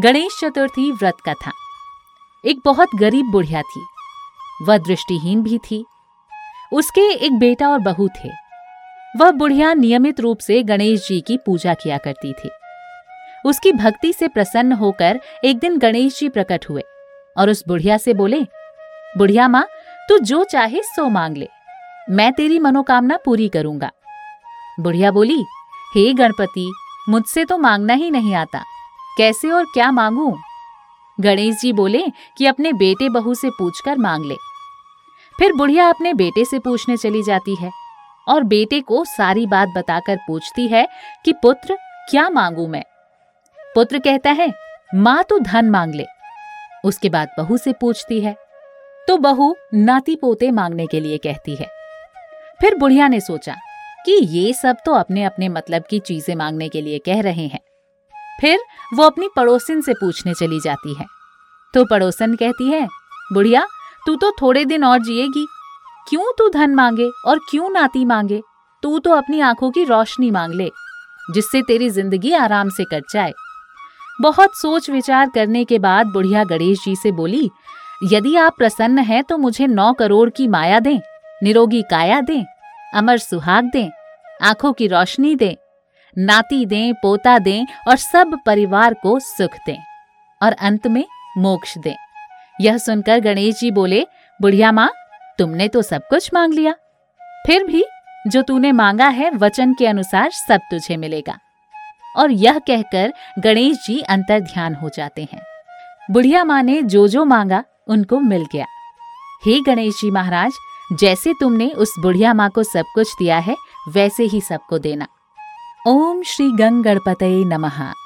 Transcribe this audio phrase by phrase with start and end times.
[0.00, 1.52] गणेश चतुर्थी व्रत का था
[2.44, 3.84] एक बहुत गरीब बुढ़िया थी।
[4.62, 5.84] वह दृष्टिहीन भी थी।
[6.72, 8.28] उसके एक बेटा और बहू थे।
[9.16, 12.50] वह बुढ़िया नियमित रूप से गणेश जी की पूजा किया करती थी।
[13.46, 16.82] उसकी भक्ति से प्रसन्न होकर एक दिन गणेश जी प्रकट हुए
[17.38, 18.42] और उस बुढ़िया से बोले,
[19.18, 19.66] बुढ़िया माँ,
[20.08, 21.48] तू जो चाहे सो मांग ले।
[22.10, 23.90] मैं तेरी मनोकामना पूरी करूँगा।
[24.80, 25.44] बुढ़िया बोली,
[25.94, 26.72] हे गणपति,
[27.08, 28.64] मुझसे तो मांगना ही नहीं आता।
[29.18, 30.38] कैसे और क्या मांगू?
[31.20, 32.02] गणेश जी बोले
[32.38, 34.34] कि अपने बेटे बहू से पूछकर मांग ले।
[35.38, 37.70] फिर बुढ़िया अपने बेटे से पूछने चली जाती है
[38.28, 40.88] और बेटे को सारी बात बताकर पूछती है
[41.24, 41.78] कि, पुत्र,
[42.10, 42.84] क्या मांगू मैं?
[43.74, 44.52] पुत्र कहता है,
[44.94, 46.06] माँ तो धन मांग ले।
[46.84, 48.36] उसके बाद बहू से पूछती है।
[49.08, 51.66] तो बहू नाती पोते मांगने के लिए कहती है।
[52.60, 53.56] फिर बुढ़िया ने सोचा
[54.06, 57.60] कि ये सब तो अपने अपने मतलब की चीज़ें मांगने के लिए कह रहे हैं।
[58.40, 58.60] फिर
[58.94, 61.06] वो अपनी पड़ोसिन से पूछने चली जाती है।
[61.74, 62.86] तो पड़ोसन कहती है,
[63.32, 63.66] बुढ़िया,
[64.06, 65.46] तू तो थोड़े दिन और जिएगी।
[66.08, 68.40] क्यों तू धन मांगे और क्यों नाती मांगे?
[68.82, 70.70] तू तो अपनी आँखों की रोशनी मांग ले,
[71.28, 73.32] जिससे तेरी ज़िंदगी आराम से कट जाए।
[74.20, 77.50] बहुत सोच विचार करने के बाद बुढ़िया गणेश जी से बोली,
[78.04, 80.98] यदि आप प्रसन्न हैं तो मुझे नौ करोड़ की माया दें,
[81.42, 82.44] निरोगी काया दें,
[82.94, 83.90] अमर सुहाग दें,
[84.42, 85.54] आँखों की रोशनी दें
[86.18, 89.78] नाती दें, पोता दें और सब परिवार को सुख दें
[90.42, 91.04] और अंत में
[91.38, 91.96] मोक्ष दें।
[92.60, 94.06] यह सुनकर गणेश जी बोले,
[94.42, 94.90] बुढ़िया माँ,
[95.38, 96.74] तुमने तो सब कुछ मांग लिया।
[97.46, 97.84] फिर भी
[98.26, 101.38] जो तूने मांगा है, वचन के अनुसार सब तुझे मिलेगा।
[102.16, 105.42] और यह कहकर गणेश जी अंतर ध्यान हो जाते हैं।
[106.10, 108.66] बुढ़िया माँ ने जो जो मांगा, उनको मिल गया।
[109.44, 110.52] हे गणेश जी महाराज,
[110.92, 113.56] जैसे तुमने उस बुढ़िया माँ को सब कुछ दिया है,
[113.88, 115.06] वैसे ही सबको देना।
[115.86, 118.01] ओम श्री गंग गणपतये नमः।